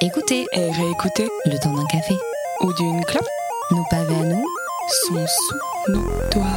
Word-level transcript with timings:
Écoutez 0.00 0.46
et 0.52 0.70
réécoutez 0.70 1.28
le 1.46 1.58
temps 1.58 1.74
d'un 1.74 1.84
café 1.86 2.14
ou 2.60 2.72
d'une 2.74 3.04
clope. 3.04 3.26
Nos 3.72 3.84
pavés 3.90 4.14
à 4.14 4.24
nous 4.24 4.46
sont 4.88 5.26
sous 5.26 5.92
nos 5.92 6.04
doigts. 6.32 6.54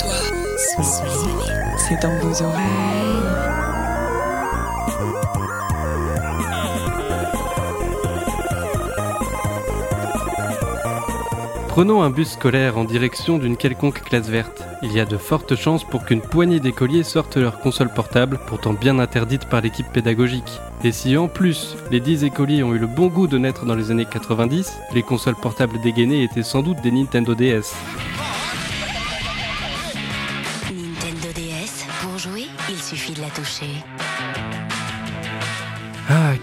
C'est 1.77 2.01
dans 2.01 2.15
vos 2.19 2.43
oreilles. 2.43 3.01
Prenons 11.69 12.03
un 12.03 12.09
bus 12.11 12.33
scolaire 12.33 12.77
en 12.77 12.83
direction 12.83 13.37
d'une 13.39 13.57
quelconque 13.57 14.03
classe 14.03 14.29
verte. 14.29 14.63
Il 14.83 14.91
y 14.93 14.99
a 14.99 15.05
de 15.05 15.17
fortes 15.17 15.55
chances 15.55 15.83
pour 15.83 16.05
qu'une 16.05 16.21
poignée 16.21 16.59
d'écoliers 16.59 17.03
sortent 17.03 17.37
leur 17.37 17.59
console 17.59 17.93
portable, 17.93 18.39
pourtant 18.47 18.73
bien 18.73 18.97
interdite 18.97 19.45
par 19.45 19.61
l'équipe 19.61 19.85
pédagogique. 19.91 20.59
Et 20.83 20.91
si 20.91 21.15
en 21.17 21.27
plus, 21.27 21.75
les 21.91 21.99
10 21.99 22.23
écoliers 22.23 22.63
ont 22.63 22.73
eu 22.73 22.79
le 22.79 22.87
bon 22.87 23.07
goût 23.07 23.27
de 23.27 23.37
naître 23.37 23.65
dans 23.65 23.75
les 23.75 23.91
années 23.91 24.07
90, 24.09 24.73
les 24.95 25.03
consoles 25.03 25.35
portables 25.35 25.79
dégainées 25.81 26.23
étaient 26.23 26.41
sans 26.41 26.63
doute 26.63 26.81
des 26.81 26.91
Nintendo 26.91 27.35
DS. 27.35 27.75
Nintendo 30.71 31.27
DS, 31.35 31.85
pour 32.01 32.17
jouer, 32.17 32.47
il 32.67 32.81
suffit 32.81 33.13
de 33.13 33.21
la 33.21 33.29
toucher. 33.29 33.67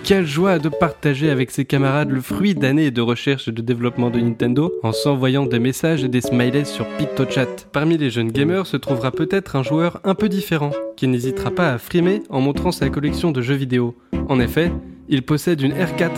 Quelle 0.08 0.24
joie 0.24 0.58
de 0.58 0.70
partager 0.70 1.28
avec 1.28 1.50
ses 1.50 1.66
camarades 1.66 2.08
le 2.08 2.22
fruit 2.22 2.54
d'années 2.54 2.90
de 2.90 3.02
recherche 3.02 3.48
et 3.48 3.52
de 3.52 3.60
développement 3.60 4.08
de 4.08 4.18
Nintendo 4.18 4.72
en 4.82 4.90
s'envoyant 4.90 5.44
des 5.44 5.58
messages 5.58 6.02
et 6.02 6.08
des 6.08 6.22
smileys 6.22 6.64
sur 6.64 6.86
PictoChat. 6.96 7.66
Parmi 7.74 7.98
les 7.98 8.08
jeunes 8.08 8.32
gamers 8.32 8.66
se 8.66 8.78
trouvera 8.78 9.12
peut-être 9.12 9.54
un 9.54 9.62
joueur 9.62 10.00
un 10.04 10.14
peu 10.14 10.30
différent, 10.30 10.70
qui 10.96 11.08
n'hésitera 11.08 11.50
pas 11.50 11.74
à 11.74 11.76
frimer 11.76 12.22
en 12.30 12.40
montrant 12.40 12.72
sa 12.72 12.88
collection 12.88 13.32
de 13.32 13.42
jeux 13.42 13.56
vidéo. 13.56 13.98
En 14.30 14.40
effet, 14.40 14.72
il 15.10 15.24
possède 15.24 15.60
une 15.60 15.74
R4, 15.74 16.12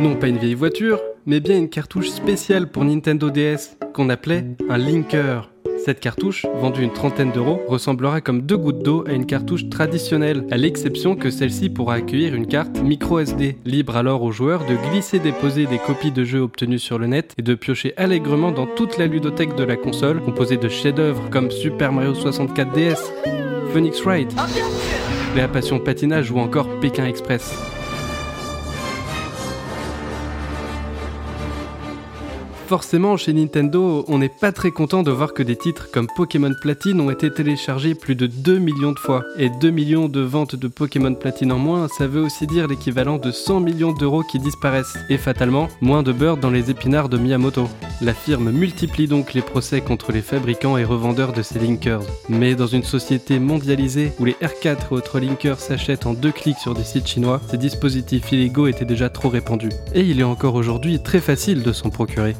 non 0.00 0.16
pas 0.16 0.26
une 0.26 0.38
vieille 0.38 0.54
voiture, 0.54 1.00
mais 1.24 1.38
bien 1.38 1.56
une 1.56 1.68
cartouche 1.68 2.08
spéciale 2.08 2.68
pour 2.68 2.84
Nintendo 2.84 3.30
DS, 3.30 3.78
qu'on 3.94 4.08
appelait 4.08 4.44
un 4.68 4.76
Linker. 4.76 5.52
Cette 5.86 6.00
cartouche, 6.00 6.44
vendue 6.56 6.82
une 6.82 6.92
trentaine 6.92 7.30
d'euros, 7.30 7.62
ressemblera 7.68 8.20
comme 8.20 8.42
deux 8.42 8.56
gouttes 8.56 8.82
d'eau 8.82 9.04
à 9.06 9.12
une 9.12 9.24
cartouche 9.24 9.68
traditionnelle, 9.70 10.44
à 10.50 10.56
l'exception 10.56 11.14
que 11.14 11.30
celle-ci 11.30 11.70
pourra 11.70 11.94
accueillir 11.94 12.34
une 12.34 12.48
carte 12.48 12.82
micro 12.82 13.20
SD, 13.20 13.58
libre 13.64 13.94
alors 13.94 14.24
aux 14.24 14.32
joueurs 14.32 14.66
de 14.66 14.74
glisser-déposer 14.90 15.66
des 15.66 15.78
copies 15.78 16.10
de 16.10 16.24
jeux 16.24 16.40
obtenus 16.40 16.82
sur 16.82 16.98
le 16.98 17.06
net 17.06 17.34
et 17.38 17.42
de 17.42 17.54
piocher 17.54 17.94
allègrement 17.96 18.50
dans 18.50 18.66
toute 18.66 18.98
la 18.98 19.06
ludothèque 19.06 19.54
de 19.54 19.62
la 19.62 19.76
console, 19.76 20.20
composée 20.20 20.56
de 20.56 20.68
chefs-d'œuvre 20.68 21.30
comme 21.30 21.52
Super 21.52 21.92
Mario 21.92 22.14
64 22.14 22.72
DS, 22.72 23.12
Phoenix 23.72 24.02
Wright, 24.02 24.34
La 25.36 25.46
Passion 25.46 25.78
Patinage 25.78 26.32
ou 26.32 26.40
encore 26.40 26.80
Pékin 26.80 27.06
Express. 27.06 27.75
Forcément, 32.66 33.16
chez 33.16 33.32
Nintendo, 33.32 34.04
on 34.08 34.18
n'est 34.18 34.28
pas 34.28 34.50
très 34.50 34.72
content 34.72 35.04
de 35.04 35.12
voir 35.12 35.34
que 35.34 35.44
des 35.44 35.54
titres 35.54 35.88
comme 35.92 36.08
Pokémon 36.16 36.52
Platine 36.60 37.00
ont 37.00 37.12
été 37.12 37.32
téléchargés 37.32 37.94
plus 37.94 38.16
de 38.16 38.26
2 38.26 38.58
millions 38.58 38.90
de 38.90 38.98
fois. 38.98 39.22
Et 39.38 39.50
2 39.50 39.70
millions 39.70 40.08
de 40.08 40.20
ventes 40.20 40.56
de 40.56 40.66
Pokémon 40.66 41.14
Platine 41.14 41.52
en 41.52 41.58
moins, 41.58 41.86
ça 41.86 42.08
veut 42.08 42.20
aussi 42.20 42.44
dire 42.48 42.66
l'équivalent 42.66 43.18
de 43.18 43.30
100 43.30 43.60
millions 43.60 43.92
d'euros 43.92 44.24
qui 44.24 44.40
disparaissent. 44.40 44.98
Et 45.08 45.16
fatalement, 45.16 45.68
moins 45.80 46.02
de 46.02 46.10
beurre 46.10 46.38
dans 46.38 46.50
les 46.50 46.68
épinards 46.68 47.08
de 47.08 47.18
Miyamoto. 47.18 47.68
La 48.00 48.14
firme 48.14 48.50
multiplie 48.50 49.06
donc 49.06 49.32
les 49.32 49.42
procès 49.42 49.80
contre 49.80 50.10
les 50.10 50.20
fabricants 50.20 50.76
et 50.76 50.84
revendeurs 50.84 51.32
de 51.32 51.42
ces 51.42 51.60
linkers. 51.60 52.02
Mais 52.28 52.56
dans 52.56 52.66
une 52.66 52.82
société 52.82 53.38
mondialisée 53.38 54.10
où 54.18 54.24
les 54.24 54.36
R4 54.42 54.76
et 54.90 54.94
autres 54.94 55.20
linkers 55.20 55.60
s'achètent 55.60 56.06
en 56.06 56.14
deux 56.14 56.32
clics 56.32 56.58
sur 56.58 56.74
des 56.74 56.82
sites 56.82 57.06
chinois, 57.06 57.40
ces 57.48 57.58
dispositifs 57.58 58.32
illégaux 58.32 58.66
étaient 58.66 58.84
déjà 58.84 59.08
trop 59.08 59.28
répandus. 59.28 59.70
Et 59.94 60.00
il 60.00 60.18
est 60.18 60.24
encore 60.24 60.56
aujourd'hui 60.56 61.00
très 61.00 61.20
facile 61.20 61.62
de 61.62 61.72
s'en 61.72 61.90
procurer. 61.90 62.34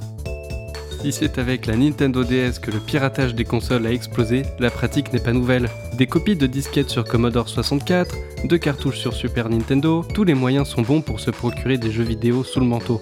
Si 1.07 1.12
c'est 1.12 1.39
avec 1.39 1.67
la 1.67 1.77
Nintendo 1.77 2.25
DS 2.25 2.59
que 2.61 2.72
le 2.72 2.81
piratage 2.81 3.37
des 3.37 3.44
consoles 3.44 3.87
a 3.87 3.93
explosé, 3.93 4.43
la 4.59 4.72
pratique 4.72 5.12
n'est 5.12 5.21
pas 5.21 5.33
nouvelle. 5.33 5.69
Des 5.97 6.09
copies 6.09 6.34
de 6.34 6.49
disquettes 6.49 6.91
sur 6.91 7.05
Commodore 7.05 7.49
64, 7.49 8.17
de 8.43 8.56
cartouches 8.56 8.99
sur 8.99 9.15
Super 9.15 9.49
Nintendo, 9.49 10.05
tous 10.12 10.25
les 10.25 10.34
moyens 10.34 10.67
sont 10.67 10.83
bons 10.83 11.03
pour 11.03 11.21
se 11.21 11.31
procurer 11.31 11.78
des 11.78 11.93
jeux 11.93 12.03
vidéo 12.03 12.43
sous 12.43 12.59
le 12.59 12.67
manteau. 12.67 13.00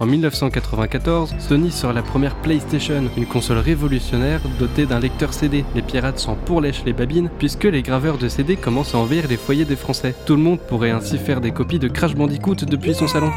En 0.00 0.06
1994, 0.06 1.34
Sony 1.38 1.70
sort 1.70 1.92
la 1.92 2.02
première 2.02 2.36
PlayStation, 2.36 3.04
une 3.18 3.26
console 3.26 3.58
révolutionnaire 3.58 4.40
dotée 4.58 4.86
d'un 4.86 5.00
lecteur 5.00 5.34
CD. 5.34 5.66
Les 5.74 5.82
pirates 5.82 6.18
s'en 6.18 6.36
pourlèchent 6.36 6.84
les 6.86 6.94
babines 6.94 7.28
puisque 7.38 7.64
les 7.64 7.82
graveurs 7.82 8.16
de 8.16 8.30
CD 8.30 8.56
commencent 8.56 8.94
à 8.94 8.98
envahir 8.98 9.28
les 9.28 9.36
foyers 9.36 9.66
des 9.66 9.76
Français. 9.76 10.14
Tout 10.24 10.36
le 10.36 10.42
monde 10.42 10.60
pourrait 10.60 10.90
ainsi 10.90 11.18
faire 11.18 11.42
des 11.42 11.50
copies 11.50 11.78
de 11.78 11.88
Crash 11.88 12.14
Bandicoot 12.14 12.64
depuis 12.66 12.94
son 12.94 13.06
salon. 13.06 13.30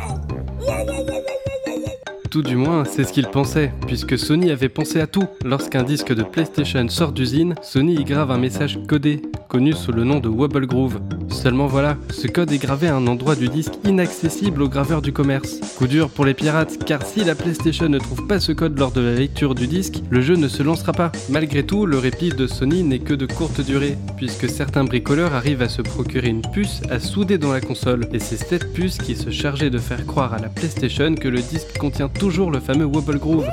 Tout 2.29 2.43
du 2.43 2.55
moins, 2.55 2.85
c'est 2.85 3.05
ce 3.05 3.11
qu'il 3.11 3.25
pensait, 3.25 3.71
puisque 3.87 4.15
Sony 4.15 4.51
avait 4.51 4.69
pensé 4.69 5.01
à 5.01 5.07
tout. 5.07 5.25
Lorsqu'un 5.43 5.81
disque 5.81 6.13
de 6.13 6.21
PlayStation 6.21 6.87
sort 6.87 7.11
d'usine, 7.11 7.55
Sony 7.63 7.95
y 7.95 8.03
grave 8.03 8.29
un 8.29 8.37
message 8.37 8.79
codé, 8.87 9.23
connu 9.49 9.73
sous 9.73 9.91
le 9.91 10.03
nom 10.03 10.19
de 10.19 10.29
Wobble 10.29 10.67
Groove. 10.67 10.99
Seulement 11.27 11.65
voilà, 11.65 11.97
ce 12.11 12.27
code 12.27 12.51
est 12.51 12.59
gravé 12.59 12.87
à 12.87 12.95
un 12.95 13.07
endroit 13.07 13.35
du 13.35 13.49
disque 13.49 13.73
inaccessible 13.83 14.61
aux 14.61 14.69
graveurs 14.69 15.01
du 15.01 15.11
commerce. 15.11 15.59
Coup 15.77 15.87
dur 15.87 16.09
pour 16.09 16.23
les 16.23 16.35
pirates, 16.35 16.85
car 16.85 17.05
si 17.05 17.23
la 17.23 17.33
PlayStation 17.33 17.89
ne 17.89 17.97
trouve 17.97 18.27
pas 18.27 18.39
ce 18.39 18.51
code 18.51 18.77
lors 18.77 18.91
de 18.91 19.01
la 19.01 19.15
lecture 19.15 19.55
du 19.55 19.67
disque, 19.67 20.03
le 20.09 20.21
jeu 20.21 20.35
ne 20.35 20.47
se 20.47 20.61
lancera 20.61 20.93
pas. 20.93 21.11
Malgré 21.29 21.65
tout, 21.65 21.87
le 21.87 21.97
répit 21.97 22.29
de 22.29 22.45
Sony 22.45 22.83
n'est 22.83 22.99
que 22.99 23.15
de 23.15 23.25
courte 23.25 23.59
durée, 23.61 23.97
puisque 24.17 24.47
certains 24.47 24.83
bricoleurs 24.83 25.33
arrivent 25.33 25.63
à 25.63 25.69
se 25.69 25.81
procurer 25.81 26.29
une 26.29 26.43
puce 26.43 26.81
à 26.91 26.99
souder 26.99 27.39
dans 27.39 27.51
la 27.51 27.61
console, 27.61 28.07
et 28.13 28.19
c'est 28.19 28.37
cette 28.37 28.71
puce 28.71 28.99
qui 28.99 29.15
se 29.15 29.31
chargeait 29.31 29.71
de 29.71 29.79
faire 29.79 30.05
croire 30.05 30.33
à 30.35 30.39
la 30.39 30.49
PlayStation 30.49 31.15
que 31.15 31.27
le 31.27 31.41
disque 31.41 31.77
contient 31.79 32.09
toujours 32.09 32.51
le 32.51 32.59
fameux 32.59 32.85
Wobble 32.85 33.17
Groove. 33.17 33.47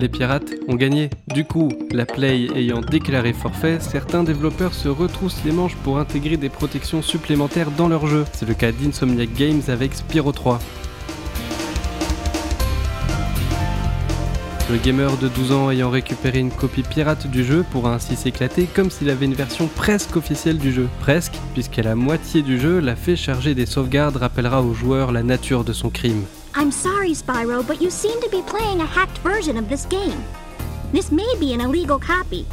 Les 0.00 0.08
pirates 0.08 0.54
ont 0.68 0.76
gagné. 0.76 1.10
Du 1.34 1.44
coup, 1.44 1.70
la 1.90 2.06
Play 2.06 2.46
ayant 2.54 2.80
déclaré 2.80 3.32
forfait, 3.32 3.80
certains 3.80 4.22
développeurs 4.22 4.72
se 4.72 4.88
retroussent 4.88 5.42
les 5.44 5.50
manches 5.50 5.74
pour 5.82 5.98
intégrer 5.98 6.36
des 6.36 6.48
protections 6.48 7.02
supplémentaires 7.02 7.72
dans 7.72 7.88
leur 7.88 8.06
jeu. 8.06 8.24
C'est 8.32 8.46
le 8.46 8.54
cas 8.54 8.70
d'Insomniac 8.70 9.32
Games 9.34 9.62
avec 9.66 9.94
Spyro 9.94 10.30
3. 10.30 10.60
Le 14.70 14.76
gamer 14.76 15.16
de 15.16 15.28
12 15.28 15.52
ans 15.52 15.70
ayant 15.70 15.90
récupéré 15.90 16.38
une 16.38 16.52
copie 16.52 16.82
pirate 16.82 17.26
du 17.26 17.42
jeu 17.42 17.64
pourra 17.68 17.94
ainsi 17.94 18.14
s'éclater 18.14 18.66
comme 18.66 18.90
s'il 18.90 19.10
avait 19.10 19.24
une 19.24 19.34
version 19.34 19.66
presque 19.66 20.14
officielle 20.14 20.58
du 20.58 20.72
jeu. 20.72 20.88
Presque, 21.00 21.34
puisqu'à 21.54 21.82
la 21.82 21.96
moitié 21.96 22.42
du 22.42 22.60
jeu, 22.60 22.78
la 22.78 22.94
fée 22.94 23.16
chargée 23.16 23.54
des 23.54 23.66
sauvegardes 23.66 24.16
rappellera 24.16 24.62
au 24.62 24.74
joueur 24.74 25.10
la 25.10 25.24
nature 25.24 25.64
de 25.64 25.72
son 25.72 25.90
crime. 25.90 26.22
I'm 26.58 26.72
sorry, 26.72 27.12
Spyro, 27.12 27.64
but 27.64 27.80
you 27.80 27.88
seem 27.88 28.20
to 28.20 28.28
be 28.30 28.42
playing 28.42 28.80
a 28.80 28.84
hacked 28.84 29.18
version 29.18 29.56
of 29.56 29.68
this 29.68 29.86
game. 29.86 30.24
This 30.92 31.12
may 31.12 31.32
be 31.38 31.52
an 31.52 31.60
illegal 31.60 32.00
copy. 32.00 32.46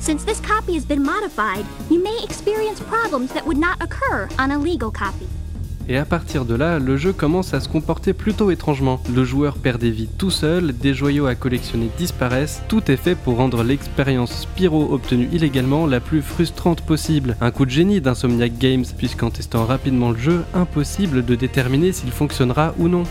Since 0.00 0.24
this 0.24 0.40
copy 0.40 0.74
has 0.74 0.84
been 0.84 1.04
modified, 1.04 1.64
you 1.88 2.02
may 2.02 2.18
experience 2.24 2.80
problems 2.80 3.32
that 3.32 3.46
would 3.46 3.56
not 3.56 3.80
occur 3.80 4.28
on 4.40 4.50
a 4.50 4.58
legal 4.58 4.90
copy. 4.90 5.28
Et 5.86 5.96
à 5.96 6.04
partir 6.04 6.46
de 6.46 6.56
là, 6.56 6.80
le 6.80 6.96
jeu 6.96 7.12
commence 7.12 7.54
à 7.54 7.60
se 7.60 7.68
comporter 7.68 8.12
plutôt 8.12 8.50
étrangement. 8.50 9.00
Le 9.14 9.22
joueur 9.22 9.56
perd 9.56 9.80
des 9.80 9.92
vies 9.92 10.08
tout 10.18 10.30
seul, 10.30 10.76
des 10.76 10.92
joyaux 10.92 11.26
à 11.26 11.36
collectionner 11.36 11.90
disparaissent, 11.96 12.62
tout 12.66 12.90
est 12.90 12.96
fait 12.96 13.14
pour 13.14 13.36
rendre 13.36 13.62
l'expérience 13.62 14.32
Spyro 14.32 14.92
obtenue 14.92 15.28
illégalement 15.30 15.86
la 15.86 16.00
plus 16.00 16.22
frustrante 16.22 16.80
possible. 16.80 17.36
Un 17.40 17.52
coup 17.52 17.66
de 17.66 17.70
génie 17.70 18.00
d'Insomniac 18.00 18.58
Games, 18.58 18.86
puisqu'en 18.98 19.30
testant 19.30 19.64
rapidement 19.64 20.10
le 20.10 20.18
jeu, 20.18 20.44
impossible 20.54 21.24
de 21.24 21.36
déterminer 21.36 21.92
s'il 21.92 22.10
fonctionnera 22.10 22.74
ou 22.78 22.88
non. 22.88 23.04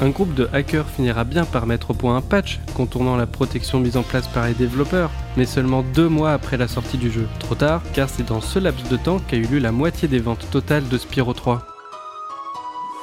Un 0.00 0.08
groupe 0.08 0.34
de 0.34 0.48
hackers 0.52 0.88
finira 0.88 1.24
bien 1.24 1.44
par 1.44 1.66
mettre 1.66 1.90
au 1.90 1.94
point 1.94 2.16
un 2.16 2.20
patch 2.20 2.58
contournant 2.74 3.16
la 3.16 3.26
protection 3.26 3.78
mise 3.78 3.96
en 3.96 4.02
place 4.02 4.26
par 4.28 4.46
les 4.46 4.54
développeurs, 4.54 5.10
mais 5.36 5.46
seulement 5.46 5.84
deux 5.94 6.08
mois 6.08 6.32
après 6.32 6.56
la 6.56 6.66
sortie 6.66 6.98
du 6.98 7.10
jeu. 7.10 7.28
Trop 7.38 7.54
tard, 7.54 7.82
car 7.92 8.08
c'est 8.08 8.26
dans 8.26 8.40
ce 8.40 8.58
laps 8.58 8.88
de 8.88 8.96
temps 8.96 9.20
qu'a 9.20 9.36
eu 9.36 9.44
lieu 9.44 9.58
la 9.58 9.72
moitié 9.72 10.08
des 10.08 10.18
ventes 10.18 10.48
totales 10.50 10.88
de 10.88 10.98
Spyro 10.98 11.32
3. 11.34 11.66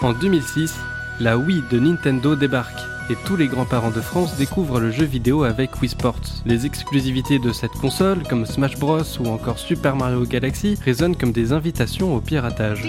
En 0.01 0.13
2006, 0.13 0.75
la 1.19 1.37
Wii 1.37 1.63
de 1.71 1.79
Nintendo 1.79 2.35
débarque 2.35 2.79
et 3.09 3.15
tous 3.25 3.35
les 3.35 3.47
grands-parents 3.47 3.91
de 3.91 4.01
France 4.01 4.37
découvrent 4.37 4.79
le 4.79 4.91
jeu 4.91 5.05
vidéo 5.05 5.43
avec 5.43 5.81
Wii 5.81 5.89
Sports. 5.89 6.21
Les 6.45 6.65
exclusivités 6.65 7.39
de 7.39 7.51
cette 7.51 7.71
console, 7.71 8.23
comme 8.23 8.45
Smash 8.45 8.77
Bros 8.77 9.01
ou 9.19 9.27
encore 9.27 9.57
Super 9.57 9.95
Mario 9.95 10.25
Galaxy, 10.25 10.77
résonnent 10.83 11.15
comme 11.15 11.31
des 11.31 11.51
invitations 11.51 12.15
au 12.15 12.21
piratage. 12.21 12.87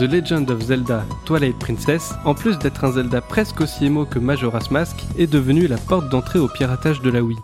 The 0.00 0.04
Legend 0.04 0.50
of 0.50 0.62
Zelda 0.62 1.04
Twilight 1.26 1.58
Princess, 1.58 2.14
en 2.24 2.32
plus 2.32 2.58
d'être 2.58 2.84
un 2.84 2.92
Zelda 2.92 3.20
presque 3.20 3.60
aussi 3.60 3.84
émo 3.84 4.06
que 4.06 4.18
Majora's 4.18 4.70
Mask, 4.70 4.96
est 5.18 5.30
devenu 5.30 5.66
la 5.66 5.76
porte 5.76 6.08
d'entrée 6.08 6.38
au 6.38 6.48
piratage 6.48 7.02
de 7.02 7.10
la 7.10 7.22
Wii 7.22 7.36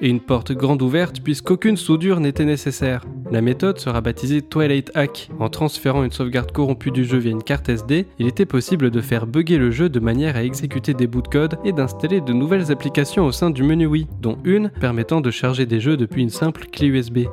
et 0.00 0.08
une 0.08 0.20
porte 0.20 0.52
grande 0.52 0.82
ouverte 0.82 1.20
puisqu'aucune 1.20 1.76
soudure 1.76 2.20
n'était 2.20 2.44
nécessaire. 2.44 3.04
La 3.32 3.40
méthode 3.40 3.80
sera 3.80 4.00
baptisée 4.00 4.42
Twilight 4.42 4.92
Hack. 4.94 5.30
En 5.40 5.48
transférant 5.48 6.04
une 6.04 6.12
sauvegarde 6.12 6.52
corrompue 6.52 6.92
du 6.92 7.04
jeu 7.04 7.18
via 7.18 7.32
une 7.32 7.42
carte 7.42 7.68
SD, 7.68 8.06
il 8.20 8.28
était 8.28 8.46
possible 8.46 8.90
de 8.90 9.00
faire 9.00 9.26
bugger 9.26 9.58
le 9.58 9.72
jeu 9.72 9.88
de 9.88 9.98
manière 9.98 10.36
à 10.36 10.44
exécuter 10.44 10.94
des 10.94 11.08
bouts 11.08 11.22
de 11.22 11.28
code 11.28 11.58
et 11.64 11.72
d'installer 11.72 12.20
de 12.20 12.32
nouvelles 12.32 12.70
applications 12.70 13.26
au 13.26 13.32
sein 13.32 13.50
du 13.50 13.64
menu 13.64 13.86
Wii, 13.86 14.06
dont 14.20 14.38
une 14.44 14.70
permettant 14.70 15.20
de 15.20 15.32
charger 15.32 15.66
des 15.66 15.80
jeux 15.80 15.96
depuis 15.96 16.22
une 16.22 16.30
simple 16.30 16.66
clé 16.70 16.86
USB. 16.86 17.26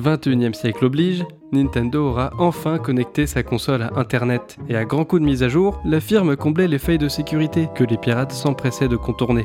21e 0.00 0.54
siècle 0.54 0.84
oblige, 0.84 1.24
Nintendo 1.52 2.08
aura 2.08 2.30
enfin 2.38 2.78
connecté 2.78 3.26
sa 3.26 3.42
console 3.42 3.82
à 3.82 3.90
Internet, 3.96 4.56
et 4.68 4.76
à 4.76 4.84
grands 4.84 5.04
coups 5.04 5.20
de 5.20 5.26
mise 5.26 5.42
à 5.42 5.48
jour, 5.48 5.80
la 5.84 6.00
firme 6.00 6.36
comblait 6.36 6.68
les 6.68 6.78
failles 6.78 6.98
de 6.98 7.08
sécurité 7.08 7.68
que 7.74 7.84
les 7.84 7.96
pirates 7.96 8.32
s'empressaient 8.32 8.88
de 8.88 8.96
contourner. 8.96 9.44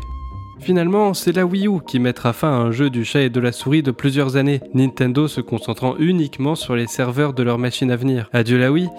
Finalement, 0.59 1.13
c'est 1.13 1.35
la 1.35 1.45
Wii 1.45 1.67
U 1.67 1.79
qui 1.85 1.99
mettra 1.99 2.33
fin 2.33 2.49
à 2.49 2.61
un 2.61 2.71
jeu 2.71 2.89
du 2.89 3.03
chat 3.03 3.21
et 3.21 3.29
de 3.29 3.39
la 3.39 3.51
souris 3.51 3.83
de 3.83 3.91
plusieurs 3.91 4.37
années, 4.37 4.61
Nintendo 4.73 5.27
se 5.27 5.41
concentrant 5.41 5.95
uniquement 5.97 6.55
sur 6.55 6.75
les 6.75 6.87
serveurs 6.87 7.33
de 7.33 7.43
leur 7.43 7.57
machine 7.57 7.91
à 7.91 7.95
venir. 7.95 8.29
Adieu 8.33 8.57
la 8.57 8.71
Wii, 8.71 8.89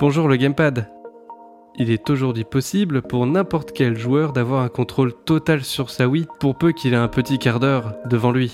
bonjour 0.00 0.28
le 0.28 0.36
gamepad. 0.36 0.90
Il 1.76 1.92
est 1.92 2.10
aujourd'hui 2.10 2.44
possible 2.44 3.02
pour 3.02 3.24
n'importe 3.24 3.70
quel 3.72 3.96
joueur 3.96 4.32
d'avoir 4.32 4.64
un 4.64 4.68
contrôle 4.68 5.12
total 5.24 5.62
sur 5.62 5.90
sa 5.90 6.08
Wii, 6.08 6.26
pour 6.40 6.58
peu 6.58 6.72
qu'il 6.72 6.92
ait 6.92 6.96
un 6.96 7.06
petit 7.06 7.38
quart 7.38 7.60
d'heure 7.60 7.94
devant 8.10 8.32
lui. 8.32 8.50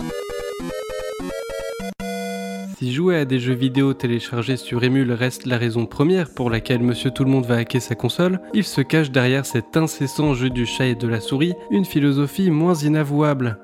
Si 2.84 2.92
jouer 2.92 3.16
à 3.16 3.24
des 3.24 3.38
jeux 3.38 3.54
vidéo 3.54 3.94
téléchargés 3.94 4.58
sur 4.58 4.84
Emule 4.84 5.12
reste 5.12 5.46
la 5.46 5.56
raison 5.56 5.86
première 5.86 6.28
pour 6.34 6.50
laquelle 6.50 6.82
Monsieur 6.82 7.10
Tout 7.10 7.24
le 7.24 7.30
Monde 7.30 7.46
va 7.46 7.56
hacker 7.56 7.80
sa 7.80 7.94
console, 7.94 8.40
il 8.52 8.64
se 8.64 8.82
cache 8.82 9.10
derrière 9.10 9.46
cet 9.46 9.74
incessant 9.78 10.34
jeu 10.34 10.50
du 10.50 10.66
chat 10.66 10.88
et 10.88 10.94
de 10.94 11.08
la 11.08 11.20
souris 11.20 11.54
une 11.70 11.86
philosophie 11.86 12.50
moins 12.50 12.74
inavouable. 12.74 13.56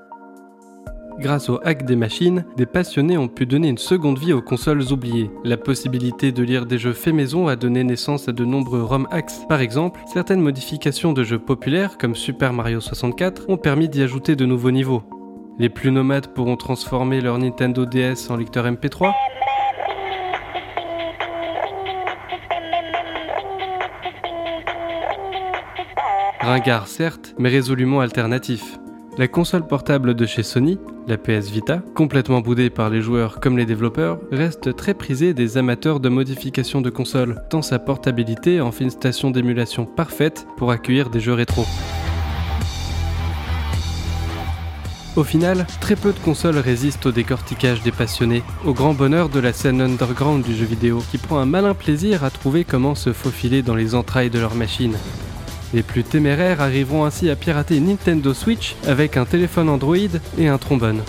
Grâce 1.18 1.50
au 1.50 1.60
hack 1.62 1.84
des 1.84 1.96
machines, 1.96 2.46
des 2.56 2.64
passionnés 2.64 3.18
ont 3.18 3.28
pu 3.28 3.44
donner 3.44 3.68
une 3.68 3.76
seconde 3.76 4.18
vie 4.18 4.32
aux 4.32 4.40
consoles 4.40 4.90
oubliées. 4.90 5.30
La 5.44 5.58
possibilité 5.58 6.32
de 6.32 6.42
lire 6.42 6.64
des 6.64 6.78
jeux 6.78 6.94
faits 6.94 7.12
maison 7.12 7.46
a 7.46 7.56
donné 7.56 7.84
naissance 7.84 8.26
à 8.26 8.32
de 8.32 8.46
nombreux 8.46 8.82
ROM 8.82 9.06
hacks. 9.10 9.46
Par 9.50 9.60
exemple, 9.60 10.00
certaines 10.10 10.40
modifications 10.40 11.12
de 11.12 11.24
jeux 11.24 11.38
populaires 11.38 11.98
comme 11.98 12.14
Super 12.14 12.54
Mario 12.54 12.80
64 12.80 13.50
ont 13.50 13.58
permis 13.58 13.90
d'y 13.90 14.00
ajouter 14.00 14.34
de 14.34 14.46
nouveaux 14.46 14.70
niveaux. 14.70 15.02
Les 15.60 15.68
plus 15.68 15.92
nomades 15.92 16.28
pourront 16.28 16.56
transformer 16.56 17.20
leur 17.20 17.36
Nintendo 17.36 17.84
DS 17.84 18.30
en 18.30 18.36
lecteur 18.36 18.64
MP3. 18.64 19.12
Ringard 26.40 26.88
certes, 26.88 27.34
mais 27.38 27.50
résolument 27.50 28.00
alternatif. 28.00 28.78
La 29.18 29.28
console 29.28 29.66
portable 29.66 30.14
de 30.14 30.24
chez 30.24 30.42
Sony, 30.42 30.78
la 31.06 31.18
PS 31.18 31.50
Vita, 31.50 31.82
complètement 31.94 32.40
boudée 32.40 32.70
par 32.70 32.88
les 32.88 33.02
joueurs 33.02 33.38
comme 33.38 33.58
les 33.58 33.66
développeurs, 33.66 34.18
reste 34.32 34.74
très 34.74 34.94
prisée 34.94 35.34
des 35.34 35.58
amateurs 35.58 36.00
de 36.00 36.08
modification 36.08 36.80
de 36.80 36.88
console, 36.88 37.42
tant 37.50 37.60
sa 37.60 37.78
portabilité 37.78 38.62
en 38.62 38.72
fait 38.72 38.84
une 38.84 38.90
station 38.90 39.30
d'émulation 39.30 39.84
parfaite 39.84 40.46
pour 40.56 40.70
accueillir 40.70 41.10
des 41.10 41.20
jeux 41.20 41.34
rétro. 41.34 41.66
Au 45.16 45.24
final, 45.24 45.66
très 45.80 45.96
peu 45.96 46.12
de 46.12 46.18
consoles 46.20 46.58
résistent 46.58 47.06
au 47.06 47.12
décortiquage 47.12 47.82
des 47.82 47.90
passionnés, 47.90 48.44
au 48.64 48.72
grand 48.72 48.94
bonheur 48.94 49.28
de 49.28 49.40
la 49.40 49.52
scène 49.52 49.80
underground 49.80 50.44
du 50.44 50.54
jeu 50.54 50.64
vidéo, 50.64 51.02
qui 51.10 51.18
prend 51.18 51.38
un 51.38 51.46
malin 51.46 51.74
plaisir 51.74 52.22
à 52.22 52.30
trouver 52.30 52.64
comment 52.64 52.94
se 52.94 53.12
faufiler 53.12 53.62
dans 53.62 53.74
les 53.74 53.96
entrailles 53.96 54.30
de 54.30 54.38
leur 54.38 54.54
machine. 54.54 54.96
Les 55.74 55.82
plus 55.82 56.04
téméraires 56.04 56.60
arriveront 56.60 57.04
ainsi 57.04 57.28
à 57.28 57.34
pirater 57.34 57.80
Nintendo 57.80 58.32
Switch 58.32 58.76
avec 58.86 59.16
un 59.16 59.24
téléphone 59.24 59.68
Android 59.68 59.96
et 60.38 60.46
un 60.46 60.58
trombone. 60.58 61.02